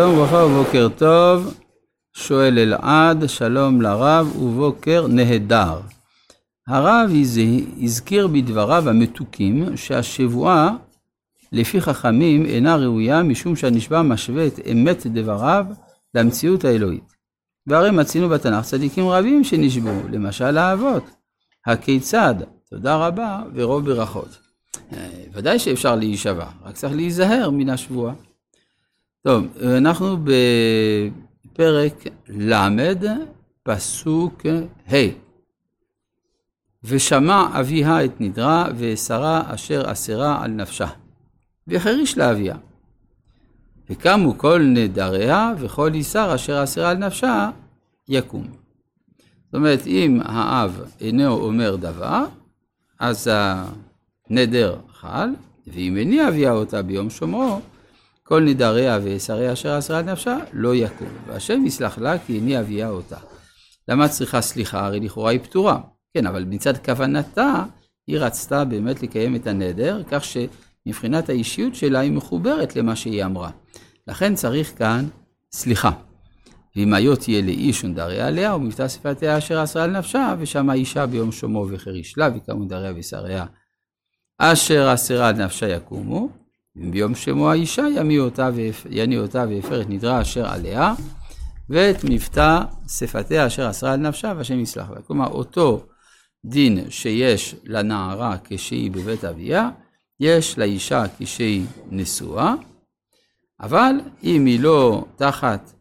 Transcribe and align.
שלום 0.00 0.14
וברכה 0.14 0.36
ובוקר 0.36 0.88
טוב, 0.96 1.54
שואל 2.12 2.58
אלעד, 2.58 3.28
שלום 3.28 3.82
לרב 3.82 4.36
ובוקר 4.36 5.06
נהדר. 5.06 5.80
הרב 6.68 7.10
הזכיר 7.82 8.26
בדבריו 8.26 8.88
המתוקים 8.88 9.76
שהשבועה 9.76 10.76
לפי 11.52 11.80
חכמים 11.80 12.46
אינה 12.46 12.76
ראויה 12.76 13.22
משום 13.22 13.56
שהנשבע 13.56 14.02
משווה 14.02 14.46
את 14.46 14.60
אמת 14.72 15.06
דבריו 15.06 15.66
למציאות 16.14 16.64
האלוהית. 16.64 17.12
והרי 17.66 17.90
מצינו 17.90 18.28
בתנ"ך 18.28 18.64
צדיקים 18.64 19.08
רבים 19.08 19.44
שנשבעו, 19.44 20.00
למשל 20.12 20.58
האבות. 20.58 21.04
הכיצד? 21.66 22.34
תודה 22.70 22.96
רבה 22.96 23.42
ורוב 23.54 23.84
ברכות. 23.84 24.38
אה, 24.92 25.08
ודאי 25.32 25.58
שאפשר 25.58 25.96
להישבע, 25.96 26.46
רק 26.64 26.74
צריך 26.74 26.92
להיזהר 26.94 27.50
מן 27.50 27.68
השבועה. 27.68 28.14
טוב, 29.26 29.46
אנחנו 29.76 30.16
בפרק 31.52 32.04
ל', 32.28 32.54
פסוק 33.62 34.46
ה'. 34.92 34.96
ושמע 36.84 37.60
אביה 37.60 38.04
את 38.04 38.20
נדרה, 38.20 38.68
ואסרה 38.76 39.54
אשר 39.54 39.92
אסרה 39.92 40.44
על 40.44 40.50
נפשה. 40.50 40.86
וחריש 41.68 42.18
לאביה. 42.18 42.56
וקמו 43.90 44.38
כל 44.38 44.62
נדריה, 44.62 45.52
וכל 45.58 45.94
איסר 45.94 46.34
אשר 46.34 46.64
אסרה 46.64 46.90
על 46.90 46.96
נפשה, 46.96 47.50
יקום. 48.08 48.46
זאת 49.44 49.54
אומרת, 49.54 49.86
אם 49.86 50.20
האב 50.24 50.80
אינו 51.00 51.32
אומר 51.32 51.76
דבר, 51.76 52.24
אז 52.98 53.30
הנדר 54.30 54.76
חל, 54.92 55.28
ואם 55.66 55.96
איני 55.96 56.28
אביה 56.28 56.52
אותה 56.52 56.82
ביום 56.82 57.10
שומרו, 57.10 57.60
כל 58.28 58.42
נדריה 58.42 58.98
ושריה 59.02 59.52
אשר 59.52 59.78
אסרה 59.78 59.98
על 59.98 60.04
נפשה, 60.04 60.36
לא 60.52 60.74
יקום. 60.74 61.08
והשם 61.26 61.66
יסלח 61.66 61.98
לה 61.98 62.18
כי 62.18 62.34
איני 62.34 62.60
אביה 62.60 62.88
אותה. 62.88 63.16
למה 63.88 64.08
צריכה 64.08 64.40
סליחה? 64.40 64.86
הרי 64.86 65.00
לכאורה 65.00 65.30
היא 65.30 65.40
פתורה. 65.40 65.80
כן, 66.14 66.26
אבל 66.26 66.44
מצד 66.44 66.76
כוונתה, 66.84 67.64
היא 68.06 68.18
רצתה 68.18 68.64
באמת 68.64 69.02
לקיים 69.02 69.36
את 69.36 69.46
הנדר, 69.46 70.02
כך 70.10 70.24
שמבחינת 70.24 71.28
האישיות 71.28 71.74
שלה 71.74 71.98
היא 71.98 72.12
מחוברת 72.12 72.76
למה 72.76 72.96
שהיא 72.96 73.24
אמרה. 73.24 73.50
לכן 74.08 74.34
צריך 74.34 74.78
כאן 74.78 75.06
סליחה. 75.52 75.90
ואם 76.76 76.94
היו 76.94 77.16
תהיה 77.16 77.42
לאיש 77.42 77.84
ונדריה 77.84 78.26
עליה, 78.26 78.54
ומבטא 78.54 78.88
שפתיה 78.88 79.38
אשר 79.38 79.64
אסרה 79.64 79.84
על 79.84 79.90
נפשה, 79.90 80.34
ושמה 80.38 80.72
אישה 80.72 81.06
ביום 81.06 81.32
שומו 81.32 81.66
וחריש 81.70 82.18
לה, 82.18 82.28
נדריה 82.48 82.92
ושריה 82.96 83.44
אשר 84.38 84.94
אסרה 84.94 85.28
על 85.28 85.44
נפשה 85.44 85.68
יקומו. 85.68 86.45
ביום 86.76 87.14
שמו 87.14 87.50
האישה 87.50 87.86
ימי 87.96 88.18
אותה 88.18 88.50
יני 88.90 89.18
אותה 89.18 89.44
והפר 89.48 89.80
את 89.80 89.86
נדרה 89.88 90.22
אשר 90.22 90.46
עליה, 90.46 90.94
ואת 91.70 92.04
מבטא 92.04 92.60
שפתיה 92.88 93.46
אשר 93.46 93.70
אסרה 93.70 93.92
על 93.92 94.00
נפשה, 94.00 94.32
והשם 94.36 94.60
יסלח 94.60 94.90
לה. 94.90 95.02
כלומר, 95.02 95.26
אותו 95.26 95.86
דין 96.44 96.90
שיש 96.90 97.54
לנערה 97.64 98.36
כשהיא 98.44 98.90
בבית 98.90 99.24
אביה, 99.24 99.70
יש 100.20 100.58
לאישה 100.58 101.04
כשהיא 101.18 101.66
נשואה, 101.90 102.54
אבל 103.60 104.00
אם 104.24 104.44
היא 104.44 104.60
לא 104.60 105.04
תחת 105.16 105.72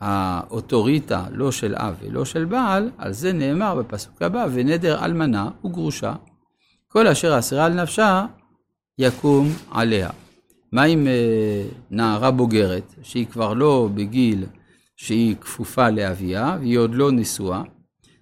האוטוריטה, 0.00 1.24
לא 1.30 1.52
של 1.52 1.74
אב 1.76 1.94
ולא 2.02 2.24
של 2.24 2.44
בעל, 2.44 2.90
על 2.98 3.12
זה 3.12 3.32
נאמר 3.32 3.74
בפסוק 3.74 4.22
הבא, 4.22 4.46
ונדר 4.52 5.04
אלמנה 5.04 5.50
וגרושה, 5.64 6.14
כל 6.88 7.06
אשר 7.06 7.38
אסרה 7.38 7.64
על 7.64 7.82
נפשה, 7.82 8.26
יקום 8.98 9.48
עליה. 9.70 10.10
מה 10.72 10.82
עם 10.82 11.06
אה, 11.06 11.64
נערה 11.90 12.30
בוגרת, 12.30 12.94
שהיא 13.02 13.26
כבר 13.26 13.54
לא 13.54 13.88
בגיל 13.94 14.44
שהיא 14.96 15.36
כפופה 15.40 15.90
לאביה, 15.90 16.56
והיא 16.60 16.78
עוד 16.78 16.94
לא 16.94 17.12
נשואה? 17.12 17.62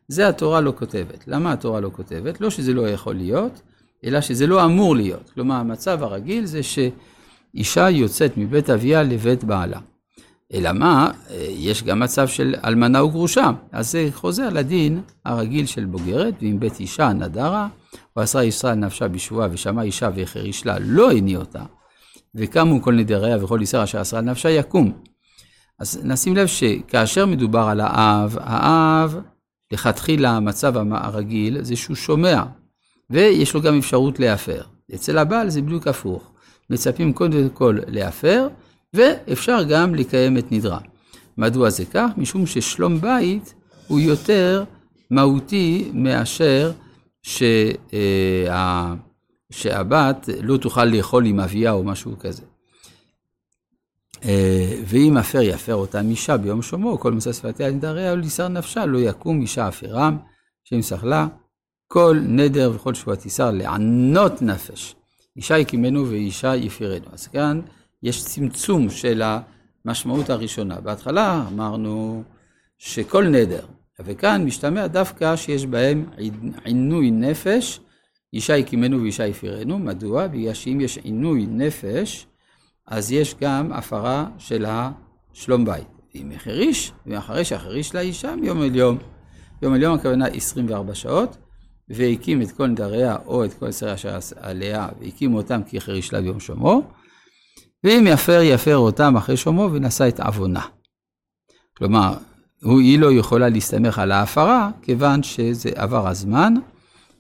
זה 0.08 0.28
התורה 0.28 0.60
לא 0.60 0.72
כותבת. 0.76 1.24
למה 1.26 1.52
התורה 1.52 1.80
לא 1.80 1.90
כותבת? 1.92 2.40
לא 2.40 2.50
שזה 2.50 2.74
לא 2.74 2.88
יכול 2.88 3.14
להיות, 3.14 3.62
אלא 4.04 4.20
שזה 4.20 4.46
לא 4.46 4.64
אמור 4.64 4.96
להיות. 4.96 5.30
כלומר, 5.34 5.54
המצב 5.54 6.02
הרגיל 6.02 6.44
זה 6.44 6.60
שאישה 6.62 7.90
יוצאת 7.90 8.36
מבית 8.36 8.70
אביה 8.70 9.02
לבית 9.02 9.44
בעלה. 9.44 9.80
אלא 10.54 10.72
מה, 10.72 11.10
אה, 11.30 11.46
יש 11.48 11.82
גם 11.82 12.00
מצב 12.00 12.28
של 12.28 12.54
אלמנה 12.64 13.04
וגרושה, 13.04 13.50
אז 13.72 13.90
זה 13.90 14.08
חוזר 14.12 14.48
לדין 14.48 15.00
הרגיל 15.24 15.66
של 15.66 15.84
בוגרת, 15.84 16.34
ואם 16.42 16.60
בית 16.60 16.80
אישה 16.80 17.12
נדרה, 17.12 17.68
או 18.16 18.22
עשרה 18.22 18.44
ישראל 18.44 18.74
נפשה 18.74 19.08
בשבועה 19.08 19.48
ושמע 19.52 19.82
אישה 19.82 20.10
והחריש 20.14 20.66
לה, 20.66 20.78
לא 20.78 21.12
הניע 21.12 21.38
אותה, 21.38 21.62
וקמו 22.34 22.82
כל 22.82 22.94
נדריה 22.94 23.44
וכל 23.44 23.58
ישראל 23.62 23.82
אשר 23.82 24.00
עשרה 24.00 24.20
נפשה 24.20 24.50
יקום. 24.50 24.92
אז 25.78 26.00
נשים 26.04 26.36
לב 26.36 26.46
שכאשר 26.46 27.26
מדובר 27.26 27.60
על 27.60 27.80
האב, 27.80 28.36
האב, 28.40 29.16
לכתחילה 29.72 30.30
המצב 30.30 30.74
הרגיל 30.92 31.62
זה 31.62 31.76
שהוא 31.76 31.96
שומע, 31.96 32.42
ויש 33.10 33.54
לו 33.54 33.62
גם 33.62 33.78
אפשרות 33.78 34.20
להפר. 34.20 34.62
אצל 34.94 35.18
הבעל 35.18 35.50
זה 35.50 35.62
בדיוק 35.62 35.86
הפוך. 35.86 36.32
מצפים 36.70 37.12
קודם 37.12 37.48
כל 37.48 37.78
להפר, 37.86 38.48
ואפשר 38.94 39.62
גם 39.62 39.94
לקיים 39.94 40.38
את 40.38 40.52
נדרה. 40.52 40.78
מדוע 41.38 41.70
זה 41.70 41.84
כך? 41.84 42.10
משום 42.16 42.46
ששלום 42.46 43.00
בית 43.00 43.54
הוא 43.86 44.00
יותר 44.00 44.64
מהותי 45.10 45.90
מאשר 45.94 46.72
שה... 47.22 47.72
שהבת 49.50 50.28
לא 50.42 50.56
תוכל 50.56 50.84
לאכול 50.84 51.26
עם 51.26 51.40
אביה 51.40 51.72
או 51.72 51.84
משהו 51.84 52.18
כזה. 52.18 52.42
אה, 54.24 54.80
ואם 54.86 55.16
אפר 55.16 55.42
יפר 55.42 55.74
אותם 55.74 56.10
אישה 56.10 56.36
ביום 56.36 56.62
שומו, 56.62 56.98
כל 56.98 57.12
מסע 57.12 57.32
שפתיה 57.32 57.70
נדריה 57.70 58.12
ולשר 58.12 58.48
נפשה, 58.48 58.86
לא 58.86 58.98
יקום 58.98 59.40
אישה 59.40 59.68
אפרם, 59.68 60.18
שם 60.64 60.82
שכלה, 60.82 61.26
כל 61.86 62.18
נדר 62.22 62.72
וכל 62.74 62.94
שבועת 62.94 63.26
ישר 63.26 63.50
לענות 63.50 64.42
נפש. 64.42 64.94
אישה 65.36 65.58
יקימנו 65.58 66.08
ואישה 66.08 66.56
יפירנו. 66.56 67.06
אז 67.12 67.26
כאן 67.26 67.60
יש 68.02 68.24
צמצום 68.24 68.90
של 68.90 69.22
המשמעות 69.84 70.30
הראשונה. 70.30 70.80
בהתחלה 70.80 71.44
אמרנו 71.52 72.22
שכל 72.78 73.24
נדר, 73.24 73.64
וכאן 74.00 74.44
משתמע 74.44 74.86
דווקא 74.86 75.36
שיש 75.36 75.66
בהם 75.66 76.04
עינוי 76.64 77.10
נפש, 77.10 77.80
אישה 78.32 78.56
הקימנו 78.56 79.02
ואישה 79.02 79.26
יפירנו. 79.26 79.78
מדוע? 79.78 80.26
בגלל 80.26 80.54
שאם 80.54 80.80
יש 80.80 80.98
עינוי 80.98 81.46
נפש, 81.46 82.26
אז 82.86 83.12
יש 83.12 83.34
גם 83.40 83.72
הפרה 83.72 84.26
של 84.38 84.66
השלום 84.68 85.64
בית. 85.64 85.86
ואם 86.14 86.32
החריש, 86.36 86.92
ואחרי 87.06 87.44
שהחריש 87.44 87.94
לאישה 87.94 88.36
מיום 88.36 88.62
אל 88.62 88.76
יום. 88.76 88.98
יום 89.62 89.74
אל 89.74 89.82
יום 89.82 89.94
הכוונה 89.94 90.26
24 90.26 90.94
שעות, 90.94 91.36
והקים 91.88 92.42
את 92.42 92.52
כל 92.52 92.66
נדריה 92.66 93.16
או 93.26 93.44
את 93.44 93.54
כל 93.54 93.72
שרי 93.72 93.94
אשר 93.94 94.18
עליה, 94.36 94.88
והקים 95.00 95.34
אותם 95.34 95.60
כי 95.66 95.76
החריש 95.76 96.12
לה 96.12 96.20
ביום 96.20 96.40
שומו. 96.40 96.82
ואם 97.84 98.04
יפר, 98.08 98.40
יפר 98.42 98.76
אותם 98.76 99.16
אחרי 99.16 99.36
שומו 99.36 99.68
ונשא 99.72 100.08
את 100.08 100.20
עוונה. 100.20 100.62
כלומר, 101.76 102.14
היא 102.62 102.98
לא 102.98 103.12
יכולה 103.12 103.48
להסתמך 103.48 103.98
על 103.98 104.12
ההפרה, 104.12 104.70
כיוון 104.82 105.22
שזה 105.22 105.70
עבר 105.74 106.08
הזמן. 106.08 106.54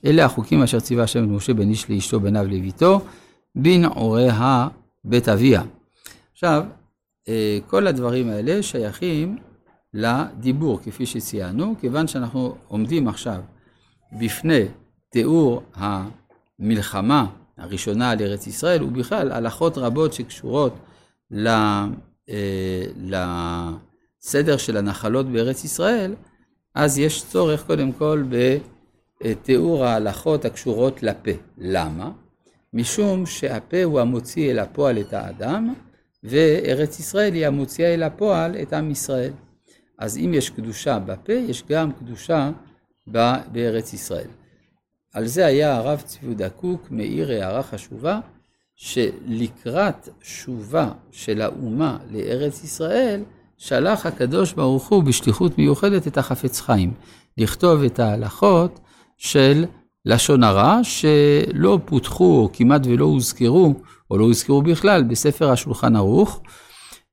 אלה 0.04 0.24
החוקים 0.24 0.62
אשר 0.62 0.80
ציווה 0.80 1.04
השם 1.04 1.24
את 1.24 1.28
משה 1.28 1.54
בן 1.54 1.70
איש 1.70 1.90
לאשתו 1.90 2.20
בניו 2.20 2.44
לביתו, 2.44 3.00
בנעוריה 3.54 4.68
בית 5.04 5.28
אביה. 5.28 5.62
עכשיו, 6.32 6.64
אה, 7.28 7.58
כל 7.66 7.86
הדברים 7.86 8.28
האלה 8.28 8.62
שייכים 8.62 9.38
לדיבור, 9.94 10.80
כפי 10.84 11.06
שציינו, 11.06 11.74
כיוון 11.80 12.06
שאנחנו 12.06 12.56
עומדים 12.68 13.08
עכשיו 13.08 13.40
בפני 14.20 14.64
תיאור 15.10 15.62
המלחמה 15.74 17.26
הראשונה 17.58 18.10
על 18.10 18.22
ארץ 18.22 18.46
ישראל, 18.46 18.82
ובכלל 18.82 19.32
הלכות 19.32 19.78
רבות 19.78 20.12
שקשורות 20.12 20.74
אה, 21.36 21.86
לסדר 22.96 24.56
של 24.56 24.76
הנחלות 24.76 25.26
בארץ 25.26 25.64
ישראל, 25.64 26.14
אז 26.74 26.98
יש 26.98 27.24
צורך 27.24 27.66
קודם 27.66 27.92
כל 27.92 28.24
בתיאור 29.24 29.84
ההלכות 29.84 30.44
הקשורות 30.44 31.02
לפה. 31.02 31.30
למה? 31.58 32.10
משום 32.72 33.26
שהפה 33.26 33.82
הוא 33.82 34.00
המוציא 34.00 34.50
אל 34.50 34.58
הפועל 34.58 34.98
את 34.98 35.12
האדם, 35.12 35.74
וארץ 36.24 37.00
ישראל 37.00 37.34
היא 37.34 37.46
המוציאה 37.46 37.94
אל 37.94 38.02
הפועל 38.02 38.56
את 38.62 38.72
עם 38.72 38.90
ישראל. 38.90 39.32
אז 39.98 40.18
אם 40.18 40.30
יש 40.34 40.50
קדושה 40.50 40.98
בפה, 40.98 41.32
יש 41.32 41.64
גם 41.70 41.92
קדושה 41.92 42.50
בארץ 43.52 43.92
ישראל. 43.92 44.28
על 45.14 45.26
זה 45.26 45.46
היה 45.46 45.76
הרב 45.76 46.00
צבי 46.00 46.34
קוק 46.56 46.90
מאיר 46.90 47.30
הערה 47.30 47.62
חשובה, 47.62 48.20
שלקראת 48.76 50.08
שובה 50.20 50.92
של 51.10 51.40
האומה 51.40 51.98
לארץ 52.10 52.64
ישראל, 52.64 53.22
שלח 53.58 54.06
הקדוש 54.06 54.52
ברוך 54.52 54.88
הוא 54.88 55.04
בשליחות 55.04 55.58
מיוחדת 55.58 56.06
את 56.06 56.18
החפץ 56.18 56.60
חיים, 56.60 56.94
לכתוב 57.38 57.82
את 57.82 57.98
ההלכות 57.98 58.80
של 59.20 59.64
לשון 60.04 60.42
הרע, 60.42 60.80
שלא 60.82 61.78
פותחו 61.84 62.24
או 62.24 62.50
כמעט 62.52 62.82
ולא 62.84 63.04
הוזכרו, 63.04 63.74
או 64.10 64.18
לא 64.18 64.24
הוזכרו 64.24 64.62
בכלל, 64.62 65.02
בספר 65.02 65.50
השולחן 65.50 65.96
ערוך, 65.96 66.40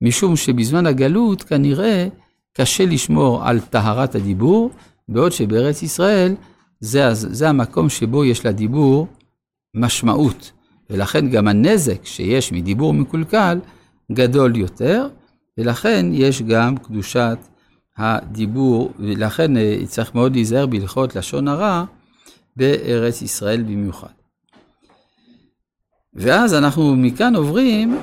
משום 0.01 0.35
שבזמן 0.35 0.85
הגלות 0.85 1.43
כנראה 1.43 2.07
קשה 2.53 2.85
לשמור 2.85 3.47
על 3.47 3.59
טהרת 3.59 4.15
הדיבור, 4.15 4.69
בעוד 5.09 5.31
שבארץ 5.31 5.83
ישראל 5.83 6.35
זה, 6.79 7.13
זה 7.13 7.49
המקום 7.49 7.89
שבו 7.89 8.25
יש 8.25 8.45
לדיבור 8.45 9.07
משמעות, 9.73 10.51
ולכן 10.89 11.29
גם 11.29 11.47
הנזק 11.47 12.05
שיש 12.05 12.51
מדיבור 12.51 12.93
מקולקל 12.93 13.59
גדול 14.11 14.55
יותר, 14.57 15.07
ולכן 15.57 16.05
יש 16.11 16.41
גם 16.41 16.77
קדושת 16.77 17.37
הדיבור, 17.97 18.91
ולכן 18.99 19.57
אה, 19.57 19.77
צריך 19.85 20.15
מאוד 20.15 20.33
להיזהר 20.33 20.65
בהלכות 20.65 21.15
לשון 21.15 21.47
הרע 21.47 21.85
בארץ 22.57 23.21
ישראל 23.21 23.63
במיוחד. 23.63 24.07
ואז 26.13 26.53
אנחנו 26.53 26.95
מכאן 26.95 27.35
עוברים 27.35 27.97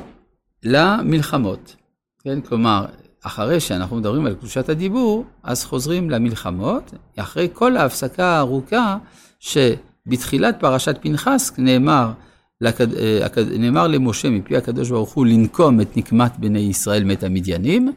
למלחמות. 0.63 1.77
כן, 2.23 2.41
כלומר, 2.41 2.87
אחרי 3.23 3.61
שאנחנו 3.61 3.97
מדברים 3.97 4.27
על 4.27 4.35
קדושת 4.35 4.69
הדיבור, 4.69 5.25
אז 5.43 5.65
חוזרים 5.65 6.11
למלחמות, 6.11 6.95
אחרי 7.17 7.49
כל 7.53 7.77
ההפסקה 7.77 8.27
הארוכה 8.27 8.99
שבתחילת 9.41 10.61
פרשת 10.61 10.97
פנחס 11.03 11.53
נאמר, 11.59 12.13
לקד... 12.61 12.95
אה, 12.95 13.27
נאמר 13.59 13.87
למשה 13.87 14.31
מפי 14.31 14.57
הקדוש 14.57 14.91
ברוך 14.91 15.13
הוא 15.13 15.27
לנקום 15.27 15.81
את 15.81 15.97
נקמת 15.97 16.39
בני 16.39 16.59
ישראל 16.59 17.05
מת 17.05 17.23
המדיינים, 17.23 17.93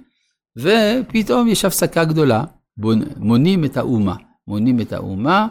ופתאום 0.57 1.47
יש 1.47 1.65
הפסקה 1.65 2.05
גדולה, 2.05 2.43
מונים 3.17 3.65
את 3.65 3.77
האומה, 3.77 4.15
מונים 4.47 4.81
את 4.81 4.93
האומה, 4.93 5.47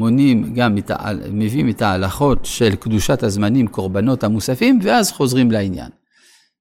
מונים 0.00 0.54
גם 0.54 0.76
ה... 0.90 1.12
מביאים 1.32 1.68
את 1.68 1.82
ההלכות 1.82 2.44
של 2.44 2.76
קדושת 2.76 3.22
הזמנים, 3.22 3.66
קורבנות 3.66 4.24
המוספים, 4.24 4.78
ואז 4.82 5.12
חוזרים 5.12 5.50
לעניין. 5.50 5.90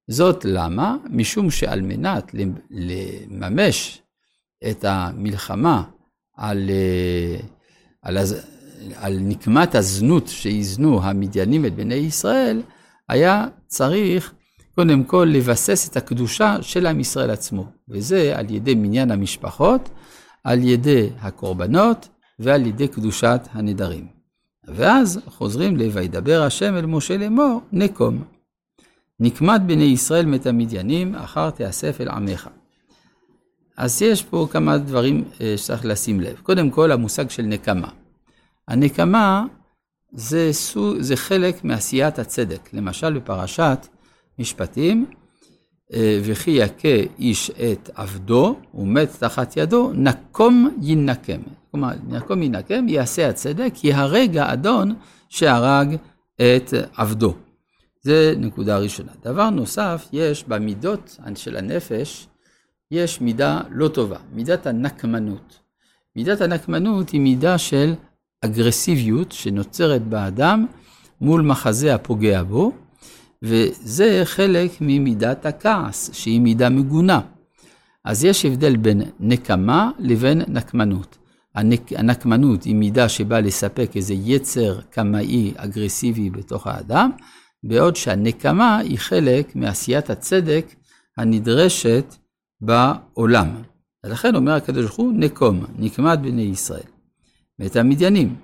זאת 0.07 0.45
למה? 0.45 0.95
משום 1.09 1.51
שעל 1.51 1.81
מנת 1.81 2.31
לממש 2.69 4.01
את 4.69 4.85
המלחמה 4.87 5.83
על, 6.37 6.69
אה, 6.69 7.39
על, 8.01 8.17
על 8.95 9.17
נקמת 9.21 9.75
הזנות 9.75 10.27
שאיזנו 10.27 11.03
המדיינים 11.03 11.65
את 11.65 11.75
בני 11.75 11.95
ישראל, 11.95 12.61
היה 13.09 13.47
צריך 13.67 14.33
קודם 14.75 15.03
כל 15.03 15.27
לבסס 15.31 15.89
את 15.89 15.97
הקדושה 15.97 16.57
של 16.61 16.85
עם 16.85 16.99
ישראל 16.99 17.29
עצמו, 17.29 17.65
וזה 17.89 18.33
על 18.35 18.51
ידי 18.51 18.75
מניין 18.75 19.11
המשפחות, 19.11 19.89
על 20.43 20.63
ידי 20.63 21.09
הקורבנות 21.21 22.09
ועל 22.39 22.65
ידי 22.65 22.87
קדושת 22.87 23.41
הנדרים. 23.51 24.07
ואז 24.67 25.19
חוזרים 25.25 25.77
ל"וידבר 25.77 26.43
השם 26.43 26.75
אל 26.75 26.85
משה 26.85 27.17
לאמור, 27.17 27.61
נקום". 27.71 28.23
נקמת 29.19 29.61
בני 29.61 29.83
ישראל 29.83 30.25
מת 30.25 30.45
המדיינים, 30.45 31.15
אחר 31.15 31.49
תיאסף 31.49 32.01
אל 32.01 32.09
עמך. 32.09 32.49
אז 33.77 34.01
יש 34.01 34.23
פה 34.23 34.47
כמה 34.51 34.77
דברים 34.77 35.23
אה, 35.41 35.57
שצריך 35.57 35.85
לשים 35.85 36.19
לב. 36.19 36.39
קודם 36.43 36.69
כל, 36.69 36.91
המושג 36.91 37.29
של 37.29 37.43
נקמה. 37.43 37.89
הנקמה 38.67 39.45
זה, 40.11 40.49
סוג, 40.51 41.01
זה 41.01 41.15
חלק 41.15 41.63
מעשיית 41.63 42.19
הצדק. 42.19 42.69
למשל, 42.73 43.13
בפרשת 43.19 43.87
משפטים, 44.39 45.05
וכי 46.23 46.51
יכה 46.51 47.13
איש 47.19 47.51
את 47.51 47.89
עבדו, 47.95 48.55
הוא 48.71 48.87
מת 48.87 49.09
תחת 49.19 49.57
ידו, 49.57 49.91
נקום 49.93 50.77
ינקם. 50.81 51.41
כלומר, 51.71 51.89
נקום 52.07 52.43
ינקם, 52.43 52.89
יעשה 52.89 53.29
הצדק, 53.29 53.83
יהרג 53.83 54.37
האדון 54.37 54.95
שהרג 55.29 55.95
את 56.35 56.73
עבדו. 56.97 57.33
זה 58.01 58.33
נקודה 58.37 58.77
ראשונה. 58.77 59.11
דבר 59.23 59.49
נוסף, 59.49 60.07
יש 60.13 60.43
במידות 60.47 61.17
של 61.35 61.57
הנפש, 61.57 62.27
יש 62.91 63.21
מידה 63.21 63.61
לא 63.71 63.87
טובה, 63.87 64.17
מידת 64.33 64.67
הנקמנות. 64.67 65.59
מידת 66.15 66.41
הנקמנות 66.41 67.09
היא 67.09 67.21
מידה 67.21 67.57
של 67.57 67.93
אגרסיביות 68.41 69.31
שנוצרת 69.31 70.01
באדם 70.01 70.65
מול 71.21 71.41
מחזה 71.41 71.95
הפוגע 71.95 72.43
בו, 72.43 72.71
וזה 73.43 74.21
חלק 74.23 74.71
ממידת 74.81 75.45
הכעס, 75.45 76.09
שהיא 76.13 76.41
מידה 76.41 76.69
מגונה. 76.69 77.21
אז 78.05 78.23
יש 78.25 78.45
הבדל 78.45 78.77
בין 78.77 79.01
נקמה 79.19 79.91
לבין 79.99 80.41
נקמנות. 80.47 81.17
הנק, 81.55 81.93
הנקמנות 81.93 82.63
היא 82.63 82.75
מידה 82.75 83.09
שבאה 83.09 83.41
לספק 83.41 83.91
איזה 83.95 84.13
יצר 84.13 84.81
קמאי 84.81 85.53
אגרסיבי 85.55 86.29
בתוך 86.29 86.67
האדם, 86.67 87.11
בעוד 87.63 87.95
שהנקמה 87.95 88.77
היא 88.77 88.97
חלק 88.97 89.55
מעשיית 89.55 90.09
הצדק 90.09 90.65
הנדרשת 91.17 92.15
בעולם. 92.61 93.47
ולכן 94.03 94.35
אומר 94.35 94.51
הקדוש 94.51 94.85
ברוך 94.85 94.95
הוא, 94.95 95.13
נקום, 95.15 95.65
נקמת 95.77 96.19
בני 96.19 96.41
ישראל. 96.41 96.89
ואת 97.59 97.75
המדיינים. 97.75 98.35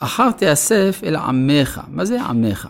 אחר 0.00 0.30
תאסף 0.30 1.00
אל 1.04 1.16
עמך. 1.16 1.80
מה 1.88 2.04
זה 2.04 2.22
עמך? 2.22 2.68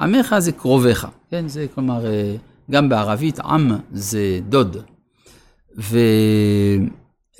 עמך 0.00 0.34
זה 0.38 0.52
קרוביך, 0.52 1.06
כן? 1.30 1.48
זה 1.48 1.66
כלומר, 1.74 2.06
אה, 2.06 2.34
גם 2.70 2.88
בערבית 2.88 3.40
עם 3.40 3.72
זה 3.92 4.40
דוד. 4.48 4.76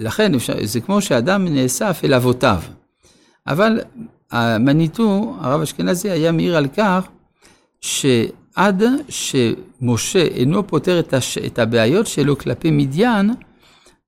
ולכן 0.00 0.32
זה 0.62 0.80
כמו 0.80 1.00
שאדם 1.00 1.48
נאסף 1.48 2.00
אל 2.04 2.14
אבותיו. 2.14 2.62
אבל 3.46 3.80
המניטו, 4.30 5.36
הרב 5.40 5.60
אשכנזי, 5.60 6.10
היה 6.10 6.32
מעיר 6.32 6.56
על 6.56 6.66
כך 6.76 7.08
שעד 7.80 8.82
שמשה 9.08 10.22
אינו 10.22 10.66
פותר 10.66 11.00
את, 11.00 11.14
הש... 11.14 11.38
את 11.38 11.58
הבעיות 11.58 12.06
שלו 12.06 12.38
כלפי 12.38 12.70
מדיין, 12.70 13.30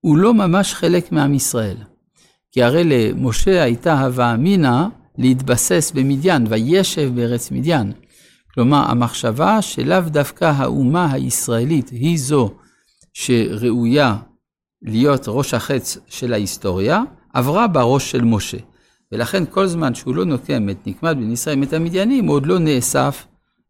הוא 0.00 0.16
לא 0.16 0.34
ממש 0.34 0.74
חלק 0.74 1.12
מעם 1.12 1.34
ישראל. 1.34 1.76
כי 2.52 2.62
הרי 2.62 2.84
למשה 2.84 3.62
הייתה 3.62 4.00
הווה 4.00 4.34
אמינא 4.34 4.86
להתבסס 5.18 5.92
במדיין, 5.94 6.46
וישב 6.48 7.10
בארץ 7.14 7.50
מדיין. 7.50 7.92
כלומר, 8.54 8.84
המחשבה 8.90 9.62
שלאו 9.62 10.00
דווקא 10.06 10.44
האומה 10.44 11.12
הישראלית 11.12 11.88
היא 11.88 12.18
זו 12.18 12.54
שראויה 13.12 14.16
להיות 14.82 15.24
ראש 15.26 15.54
החץ 15.54 15.98
של 16.06 16.32
ההיסטוריה, 16.32 17.02
עברה 17.32 17.66
בראש 17.66 18.10
של 18.10 18.24
משה. 18.24 18.58
ולכן 19.12 19.44
כל 19.50 19.66
זמן 19.66 19.94
שהוא 19.94 20.14
לא 20.14 20.24
נוקם 20.24 20.68
את 20.70 20.86
נקמת 20.86 21.16
בן 21.16 21.32
ישראל 21.32 21.62
את 21.62 21.72
המדיינים, 21.72 22.26
הוא 22.26 22.34
עוד 22.34 22.46
לא 22.46 22.58
נאסף 22.58 23.26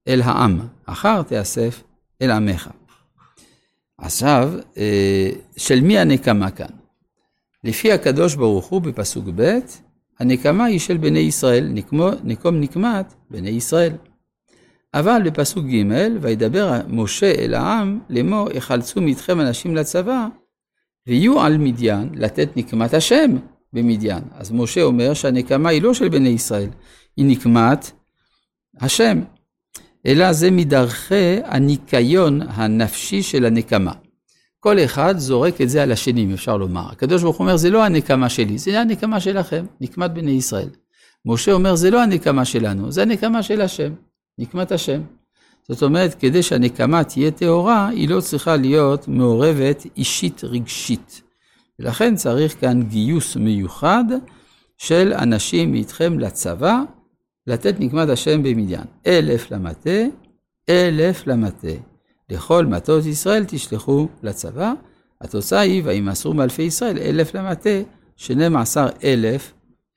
אל 0.09 0.23
העם, 0.23 0.61
אחר 0.87 1.23
תאסף 1.23 1.83
אל 2.23 2.31
עמך. 2.31 2.69
עכשיו, 3.99 4.53
אה, 4.77 5.31
של 5.57 5.81
מי 5.81 5.99
הנקמה 5.99 6.51
כאן? 6.51 6.67
לפי 7.65 7.93
הקדוש 7.93 8.35
ברוך 8.35 8.67
הוא 8.67 8.83
בפסוק 8.83 9.25
ב', 9.35 9.59
הנקמה 10.21 10.65
היא 10.65 10.79
של 10.79 10.97
בני 10.97 11.19
ישראל, 11.19 11.69
נקמו, 11.73 12.09
נקום 12.25 12.61
נקמת 12.61 13.15
בני 13.31 13.51
ישראל. 13.51 13.93
אבל 14.95 15.23
בפסוק 15.25 15.67
ג', 15.67 15.83
וידבר 16.21 16.81
משה 16.89 17.33
אל 17.39 17.55
העם 17.55 18.01
לאמור, 18.11 18.49
יחלצו 18.55 19.01
מאיתכם 19.01 19.41
אנשים 19.41 19.77
לצבא, 19.77 20.27
ויהיו 21.07 21.41
על 21.41 21.59
מדיין 21.59 22.11
לתת 22.15 22.57
נקמת 22.57 22.95
השם 22.95 23.37
במדיין. 23.73 24.23
אז 24.35 24.53
משה 24.53 24.83
אומר 24.83 25.15
שהנקמה 25.15 25.69
היא 25.69 25.83
לא 25.83 25.95
של 25.95 26.09
בני 26.09 26.29
ישראל, 26.29 26.69
היא 27.17 27.27
נקמת 27.27 27.91
השם. 28.81 29.21
אלא 30.07 30.33
זה 30.33 30.51
מדרכי 30.51 31.41
הניקיון 31.45 32.43
הנפשי 32.43 33.23
של 33.23 33.45
הנקמה. 33.45 33.93
כל 34.61 34.79
אחד 34.79 35.19
זורק 35.19 35.61
את 35.61 35.69
זה 35.69 35.83
על 35.83 35.93
השני, 35.93 36.25
אם 36.25 36.33
אפשר 36.33 36.57
לומר. 36.57 36.89
הקדוש 36.91 37.23
ברוך 37.23 37.37
הוא 37.37 37.45
אומר, 37.45 37.57
זה 37.57 37.71
לא 37.71 37.85
הנקמה 37.85 38.29
שלי, 38.29 38.59
זה 38.59 38.81
הנקמה 38.81 39.21
שלכם, 39.21 39.65
נקמת 39.81 40.11
בני 40.11 40.31
ישראל. 40.31 40.69
משה 41.27 41.53
אומר, 41.53 41.75
זה 41.75 41.91
לא 41.91 42.03
הנקמה 42.03 42.45
שלנו, 42.45 42.93
זה 42.93 43.03
הנקמה 43.03 43.43
של 43.43 43.61
השם, 43.61 43.93
נקמת 44.39 44.73
השם. 44.73 45.01
זאת 45.69 45.83
אומרת, 45.83 46.15
כדי 46.15 46.43
שהנקמה 46.43 47.05
תהיה 47.05 47.31
טהורה, 47.31 47.89
היא 47.89 48.09
לא 48.09 48.21
צריכה 48.21 48.57
להיות 48.57 49.09
מעורבת 49.09 49.87
אישית 49.97 50.45
רגשית. 50.45 51.23
ולכן 51.79 52.17
צריך 52.17 52.61
כאן 52.61 52.83
גיוס 52.83 53.37
מיוחד 53.37 54.05
של 54.79 55.13
אנשים 55.13 55.73
מאיתכם 55.73 56.19
לצבא, 56.19 56.81
לתת 57.47 57.75
נקמת 57.81 58.09
השם 58.09 58.43
במדיין. 58.43 58.85
אלף 59.07 59.51
למטה, 59.51 60.01
אלף 60.69 61.27
למטה. 61.27 61.69
לכל 62.31 62.67
מטות 62.67 63.07
ישראל 63.07 63.45
תשלחו 63.49 64.09
לצבא. 64.23 64.73
התוצאה 65.21 65.61
היא, 65.61 65.83
וימסרו 65.85 66.35
מאלפי 66.35 66.63
ישראל 66.63 66.99
אלף 66.99 67.35
למטה, 67.35 67.83
שנים 68.17 68.57
עשר 68.57 68.87
אלף 69.05 69.53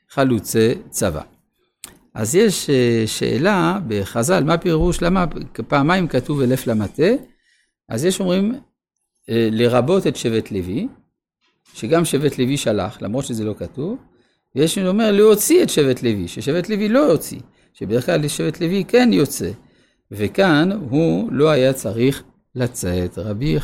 חלוצי 0.09 0.73
צבא. 0.89 1.21
אז 2.15 2.35
יש 2.35 2.69
אה, 2.69 3.03
שאלה 3.05 3.79
בחז"ל, 3.87 4.43
מה 4.43 4.57
פירוש, 4.57 5.01
למה 5.01 5.25
פעמיים 5.67 6.07
כתוב 6.07 6.41
אלף 6.41 6.67
למטה? 6.67 7.11
אז 7.89 8.05
יש 8.05 8.19
אומרים, 8.19 8.55
אה, 9.29 9.49
לרבות 9.51 10.07
את 10.07 10.15
שבט 10.15 10.51
לוי, 10.51 10.87
שגם 11.73 12.05
שבט 12.05 12.37
לוי 12.37 12.57
שלח, 12.57 13.01
למרות 13.01 13.25
שזה 13.25 13.43
לא 13.43 13.53
כתוב, 13.59 13.97
ויש 14.55 14.77
מי 14.77 14.87
אומר 14.87 15.11
להוציא 15.11 15.63
את 15.63 15.69
שבט 15.69 16.03
לוי, 16.03 16.27
ששבט 16.27 16.69
לוי 16.69 16.89
לא 16.89 16.99
יוציא, 16.99 17.39
שבדרך 17.73 18.05
כלל 18.05 18.27
שבט 18.27 18.61
לוי 18.61 18.83
כן 18.87 19.09
יוצא. 19.13 19.51
וכאן 20.11 20.69
הוא 20.89 21.31
לא 21.31 21.49
היה 21.49 21.73
צריך 21.73 22.23
לצאת 22.55 23.17
רבי 23.17 23.59